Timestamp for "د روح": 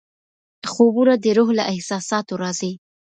1.23-1.49